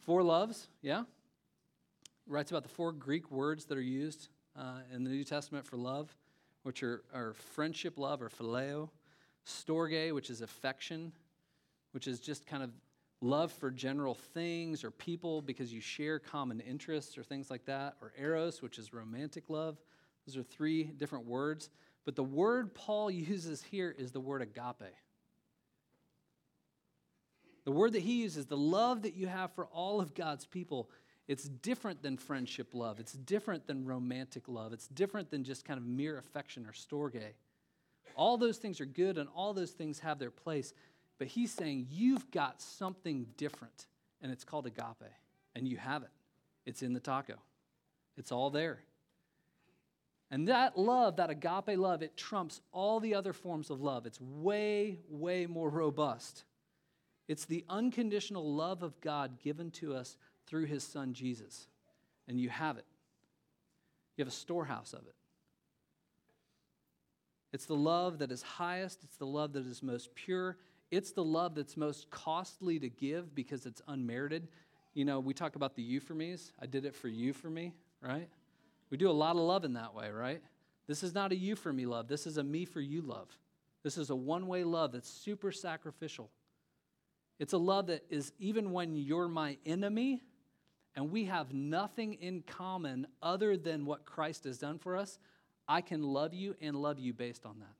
[0.00, 1.04] Four loves, yeah?
[2.30, 5.76] writes about the four Greek words that are used uh, in the New Testament for
[5.76, 6.16] love,
[6.62, 8.88] which are, are friendship love or phileo,
[9.46, 11.12] storge, which is affection,
[11.92, 12.70] which is just kind of
[13.20, 17.96] love for general things or people because you share common interests or things like that,
[18.00, 19.76] or eros, which is romantic love.
[20.26, 21.68] Those are three different words.
[22.04, 24.94] But the word Paul uses here is the word agape.
[27.70, 30.90] The word that he uses, the love that you have for all of God's people,
[31.28, 32.98] it's different than friendship love.
[32.98, 34.72] It's different than romantic love.
[34.72, 37.22] It's different than just kind of mere affection or storge.
[38.16, 40.74] All those things are good and all those things have their place.
[41.18, 43.86] But he's saying you've got something different,
[44.20, 45.12] and it's called agape,
[45.54, 46.10] and you have it.
[46.66, 47.36] It's in the taco,
[48.16, 48.80] it's all there.
[50.28, 54.06] And that love, that agape love, it trumps all the other forms of love.
[54.06, 56.42] It's way, way more robust.
[57.30, 60.16] It's the unconditional love of God given to us
[60.48, 61.68] through his son Jesus.
[62.26, 62.84] And you have it.
[64.16, 65.14] You have a storehouse of it.
[67.52, 70.56] It's the love that is highest, it's the love that is most pure,
[70.90, 74.48] it's the love that's most costly to give because it's unmerited.
[74.94, 76.50] You know, we talk about the you for me's.
[76.60, 78.28] I did it for you for me, right?
[78.90, 80.42] We do a lot of love in that way, right?
[80.88, 82.08] This is not a you for me love.
[82.08, 83.28] This is a me for you love.
[83.84, 86.28] This is a one way love that's super sacrificial.
[87.40, 90.20] It's a love that is even when you're my enemy,
[90.94, 95.18] and we have nothing in common other than what Christ has done for us,
[95.66, 97.74] I can love you and love you based on that.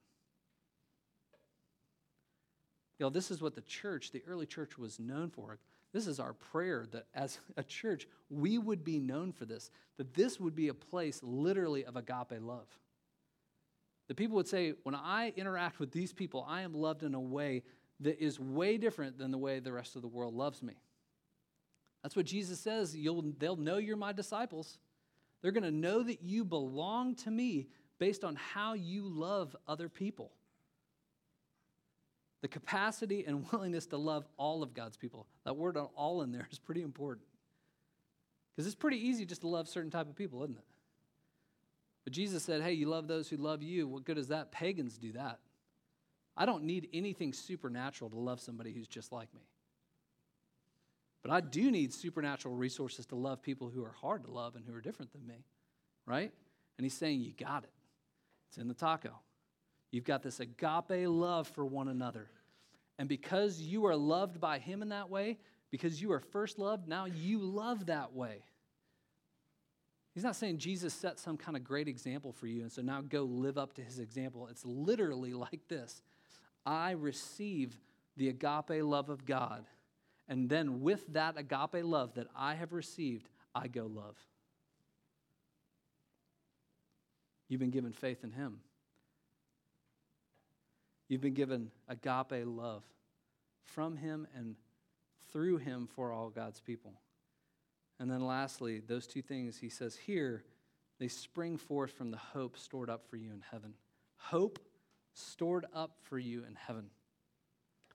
[2.99, 5.59] You know, this is what the church, the early church, was known for.
[5.93, 10.15] This is our prayer that as a church, we would be known for this, that
[10.15, 12.69] this would be a place literally of agape love.
[14.09, 17.21] The people would say, when I interact with these people, I am loved in a
[17.21, 17.63] way
[18.01, 20.75] that is way different than the way the rest of the world loves me.
[22.03, 22.97] That's what Jesus says.
[22.97, 24.79] You'll, they'll know you're my disciples.
[25.43, 29.89] They're going to know that you belong to me based on how you love other
[29.89, 30.33] people.
[32.41, 35.27] The capacity and willingness to love all of God's people.
[35.45, 37.27] That word all in there is pretty important.
[38.57, 40.65] Because it's pretty easy just to love certain type of people, isn't it?
[42.05, 43.87] But Jesus said, hey, you love those who love you.
[43.87, 44.51] What good is that?
[44.53, 45.39] Pagans do that.
[46.37, 49.43] I don't need anything supernatural to love somebody who's just like me.
[51.23, 54.65] But I do need supernatural resources to love people who are hard to love and
[54.65, 55.45] who are different than me,
[56.07, 56.33] right?
[56.79, 57.73] And he's saying, You got it.
[58.49, 59.11] It's in the taco.
[59.91, 62.31] You've got this agape love for one another.
[62.99, 65.39] And because you are loved by him in that way,
[65.71, 68.45] because you are first loved, now you love that way.
[70.15, 73.01] He's not saying Jesus set some kind of great example for you, and so now
[73.01, 74.49] go live up to his example.
[74.51, 76.03] It's literally like this
[76.65, 77.79] I receive
[78.17, 79.65] the agape love of God
[80.31, 84.17] and then with that agape love that I have received, I go love.
[87.49, 88.61] You've been given faith in Him.
[91.09, 92.85] You've been given agape love
[93.65, 94.55] from Him and
[95.33, 96.93] through Him for all God's people.
[97.99, 100.45] And then lastly, those two things He says here,
[101.01, 103.75] they spring forth from the hope stored up for you in heaven.
[104.17, 104.61] Hope
[105.21, 106.91] stored up for you in heaven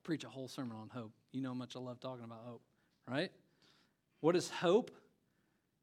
[0.06, 1.12] preach a whole sermon on hope.
[1.34, 2.62] You know how much I love talking about hope,
[3.10, 3.32] right?
[4.22, 4.92] What is hope?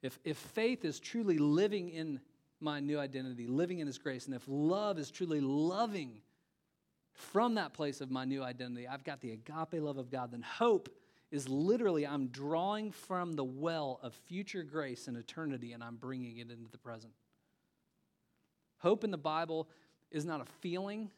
[0.00, 2.20] If, if faith is truly living in
[2.60, 6.22] my new identity, living in His grace, and if love is truly loving
[7.12, 10.42] from that place of my new identity, I've got the agape love of God, then
[10.42, 10.88] hope
[11.30, 16.38] is literally I'm drawing from the well of future grace and eternity and I'm bringing
[16.38, 17.12] it into the present.
[18.78, 19.68] Hope in the Bible
[20.10, 21.10] is not a feeling,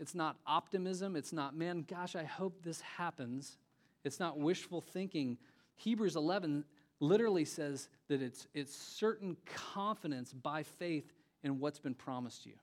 [0.00, 1.14] it's not optimism.
[1.14, 3.58] It's not, man, gosh, I hope this happens.
[4.02, 5.36] It's not wishful thinking.
[5.76, 6.64] Hebrews 11
[7.00, 11.12] literally says that it's, it's certain confidence by faith
[11.44, 12.54] in what's been promised you.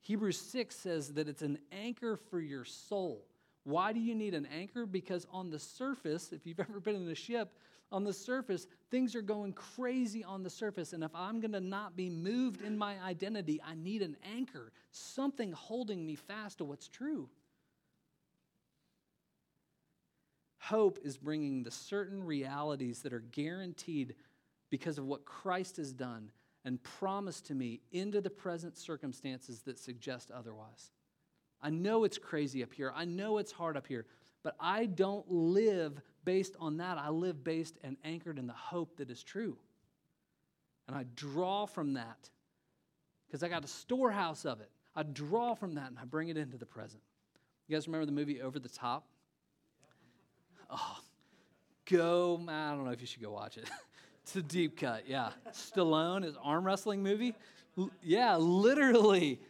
[0.00, 3.24] Hebrews 6 says that it's an anchor for your soul.
[3.64, 4.86] Why do you need an anchor?
[4.86, 7.52] Because on the surface, if you've ever been in a ship,
[7.92, 10.92] on the surface, things are going crazy on the surface.
[10.92, 14.72] And if I'm going to not be moved in my identity, I need an anchor,
[14.90, 17.28] something holding me fast to what's true.
[20.58, 24.14] Hope is bringing the certain realities that are guaranteed
[24.70, 26.30] because of what Christ has done
[26.64, 30.92] and promised to me into the present circumstances that suggest otherwise.
[31.60, 32.92] I know it's crazy up here.
[32.94, 34.06] I know it's hard up here,
[34.42, 36.98] But I don't live based on that.
[36.98, 39.56] I live based and anchored in the hope that is true.
[40.88, 42.28] And I draw from that
[43.26, 44.70] because I got a storehouse of it.
[44.94, 47.02] I draw from that and I bring it into the present.
[47.66, 49.06] You guys remember the movie Over the Top?
[50.68, 50.98] Oh,
[51.86, 53.70] go, I don't know if you should go watch it.
[54.22, 55.30] it's a deep cut, yeah.
[55.52, 57.34] Stallone, his arm wrestling movie.
[57.78, 59.40] L- yeah, literally.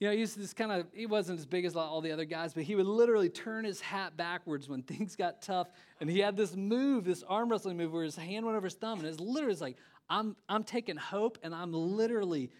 [0.00, 2.54] You know, he's this kind of, he wasn't as big as all the other guys,
[2.54, 5.68] but he would literally turn his hat backwards when things got tough.
[6.00, 8.74] And he had this move, this arm wrestling move where his hand went over his
[8.74, 8.98] thumb.
[8.98, 9.76] And it's literally like,
[10.08, 12.50] I'm, I'm taking hope and I'm literally,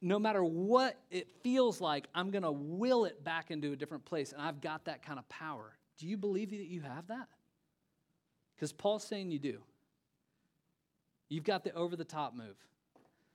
[0.00, 4.06] no matter what it feels like, I'm going to will it back into a different
[4.06, 4.32] place.
[4.32, 5.76] And I've got that kind of power.
[5.98, 7.28] Do you believe that you have that?
[8.56, 9.58] Because Paul's saying you do.
[11.28, 12.56] You've got the over the top move.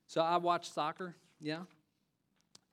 [0.07, 1.61] So I watch soccer, yeah.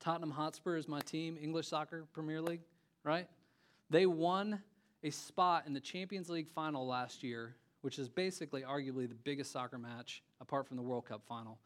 [0.01, 2.63] Tottenham Hotspur is my team, English Soccer Premier League,
[3.05, 3.29] right?
[3.91, 4.63] They won
[5.05, 9.53] a spot in the Champions League final last year, which is basically arguably the biggest
[9.53, 11.59] soccer match apart from the World Cup final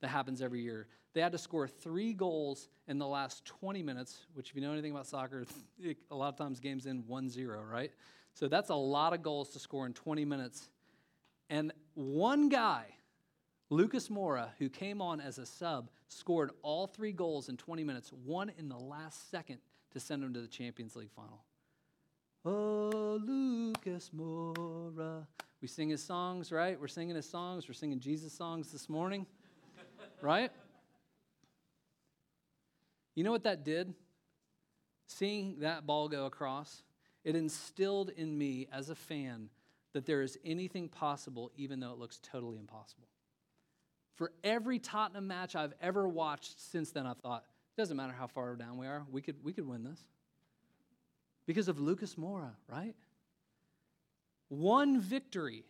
[0.00, 0.86] that happens every year.
[1.12, 4.72] They had to score three goals in the last 20 minutes, which, if you know
[4.72, 5.44] anything about soccer,
[6.10, 7.92] a lot of times games end 1 0, right?
[8.32, 10.70] So that's a lot of goals to score in 20 minutes.
[11.50, 12.86] And one guy,
[13.68, 18.12] Lucas Moura, who came on as a sub, scored all three goals in 20 minutes,
[18.12, 19.58] one in the last second
[19.92, 21.44] to send them to the Champions League final.
[22.44, 25.26] Oh, Lucas Moura.
[25.60, 26.80] We sing his songs, right?
[26.80, 27.68] We're singing his songs.
[27.68, 29.26] We're singing Jesus songs this morning,
[30.20, 30.50] right?
[33.14, 33.94] You know what that did?
[35.06, 36.82] Seeing that ball go across,
[37.24, 39.50] it instilled in me as a fan
[39.92, 43.08] that there is anything possible, even though it looks totally impossible.
[44.14, 47.44] For every Tottenham match I've ever watched since then, I've thought,
[47.76, 50.00] it doesn't matter how far down we are, we could, we could win this.
[51.46, 52.94] Because of Lucas Moura, right?
[54.48, 55.64] One victory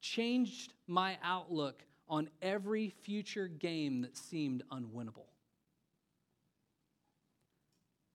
[0.00, 5.26] changed my outlook on every future game that seemed unwinnable.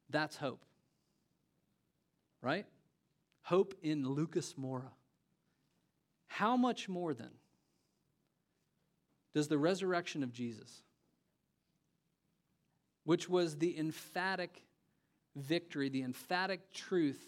[0.09, 0.63] That's hope,
[2.41, 2.65] right?
[3.43, 4.91] Hope in Lucas Moura.
[6.27, 7.31] How much more then
[9.33, 10.81] does the resurrection of Jesus,
[13.03, 14.63] which was the emphatic
[15.35, 17.21] victory, the emphatic truth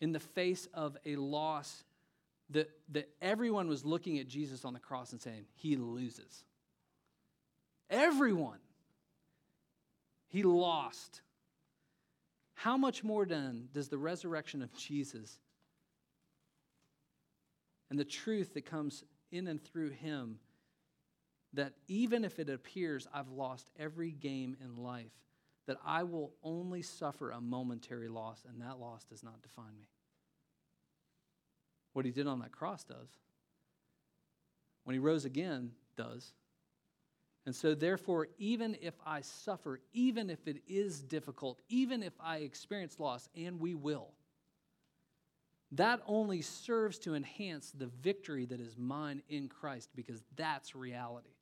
[0.00, 1.84] in the face of a loss
[2.50, 6.44] that, that everyone was looking at Jesus on the cross and saying, He loses.
[7.88, 8.58] Everyone.
[10.28, 11.20] He lost.
[12.54, 15.38] How much more then does the resurrection of Jesus
[17.90, 20.38] and the truth that comes in and through him
[21.54, 25.12] that even if it appears I've lost every game in life,
[25.66, 29.86] that I will only suffer a momentary loss, and that loss does not define me.
[31.92, 33.08] What he did on that cross does.
[34.84, 36.32] When he rose again, does.
[37.44, 42.38] And so, therefore, even if I suffer, even if it is difficult, even if I
[42.38, 44.12] experience loss, and we will,
[45.72, 51.34] that only serves to enhance the victory that is mine in Christ because that's reality,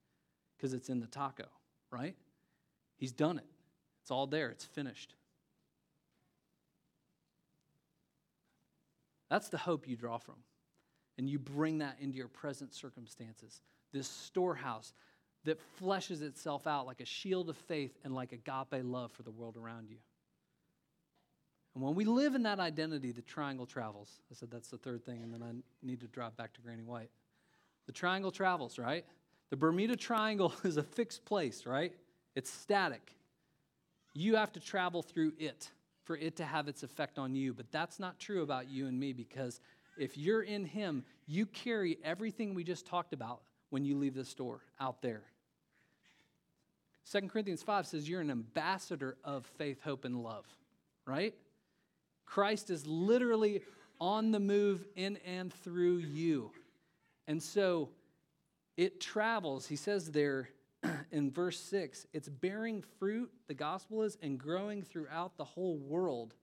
[0.61, 1.47] because it's in the taco,
[1.91, 2.15] right?
[2.97, 3.47] He's done it,
[4.03, 5.15] it's all there, it's finished.
[9.31, 10.35] That's the hope you draw from.
[11.17, 13.61] And you bring that into your present circumstances.
[13.93, 14.93] This storehouse
[15.45, 19.31] that fleshes itself out like a shield of faith and like agape love for the
[19.31, 19.99] world around you.
[21.75, 24.21] And when we live in that identity, the triangle travels.
[24.31, 25.53] I said that's the third thing, and then I
[25.87, 27.11] need to drop back to Granny White.
[27.87, 29.05] The triangle travels, right?
[29.51, 31.93] The Bermuda Triangle is a fixed place, right?
[32.35, 33.15] It's static.
[34.15, 35.71] You have to travel through it
[36.05, 37.53] for it to have its effect on you.
[37.53, 39.61] But that's not true about you and me because
[39.99, 44.25] if you're in Him, you carry everything we just talked about when you leave the
[44.25, 45.23] store out there.
[47.11, 50.47] 2 Corinthians 5 says you're an ambassador of faith, hope, and love,
[51.07, 51.35] right?
[52.25, 53.63] Christ is literally
[54.01, 56.51] on the move in and through you.
[57.27, 57.91] And so
[58.77, 59.67] it travels.
[59.67, 60.51] He says there
[61.13, 66.35] in verse 6 it's bearing fruit, the gospel is, and growing throughout the whole world,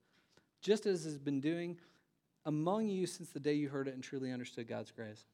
[0.60, 1.78] just as it's been doing
[2.46, 5.24] among you since the day you heard it and truly understood God's grace.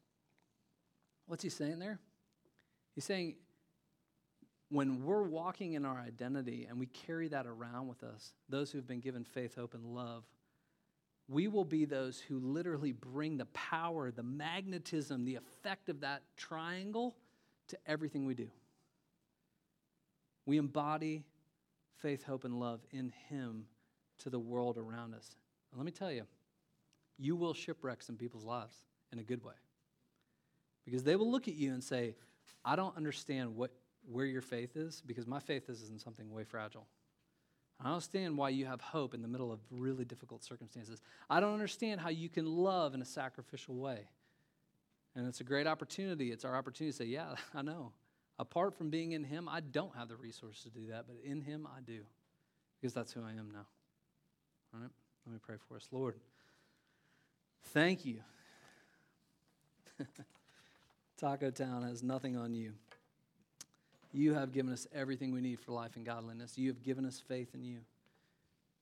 [1.26, 2.00] What's he saying there?
[2.94, 3.36] He's saying
[4.68, 8.86] when we're walking in our identity and we carry that around with us, those who've
[8.86, 10.24] been given faith, hope, and love,
[11.28, 16.22] we will be those who literally bring the power, the magnetism, the effect of that
[16.36, 17.16] triangle
[17.68, 18.48] to everything we do.
[20.46, 21.24] We embody
[21.96, 23.64] faith, hope, and love in Him
[24.18, 25.36] to the world around us.
[25.72, 26.24] And let me tell you,
[27.18, 28.76] you will shipwreck some people's lives
[29.12, 29.54] in a good way.
[30.84, 32.14] Because they will look at you and say,
[32.64, 33.70] I don't understand what,
[34.10, 36.86] where your faith is because my faith is in something way fragile.
[37.80, 41.02] I don't understand why you have hope in the middle of really difficult circumstances.
[41.28, 44.08] I don't understand how you can love in a sacrificial way.
[45.16, 46.32] And it's a great opportunity.
[46.32, 47.92] It's our opportunity to say, Yeah, I know.
[48.38, 51.40] Apart from being in Him, I don't have the resources to do that, but in
[51.40, 52.00] Him, I do.
[52.80, 53.66] Because that's who I am now.
[54.72, 54.90] All right?
[55.26, 55.88] Let me pray for us.
[55.92, 56.16] Lord,
[57.66, 58.18] thank you.
[61.16, 62.72] Taco Town has nothing on you.
[64.14, 66.56] You have given us everything we need for life and godliness.
[66.56, 67.80] You have given us faith in you.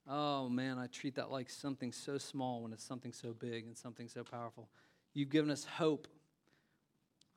[0.06, 3.74] Oh man, I treat that like something so small when it's something so big and
[3.74, 4.68] something so powerful.
[5.14, 6.06] You've given us hope.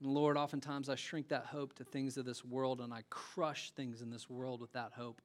[0.01, 3.71] And Lord, oftentimes I shrink that hope to things of this world and I crush
[3.71, 5.21] things in this world with that hope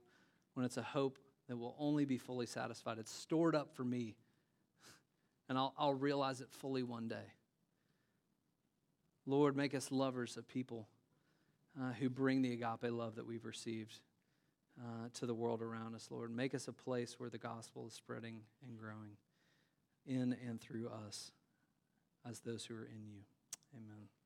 [0.55, 1.19] when it's a hope
[1.49, 2.99] that will only be fully satisfied.
[2.99, 4.15] It's stored up for me,
[5.49, 7.35] and I'll, I'll realize it fully one day.
[9.27, 10.87] Lord, make us lovers of people
[11.81, 14.01] uh, who bring the agape love that we've received
[14.81, 16.35] uh, to the world around us, Lord.
[16.35, 19.17] Make us a place where the gospel is spreading and growing
[20.07, 21.33] in and through us
[22.29, 23.21] as those who are in you.
[23.75, 24.20] Amen.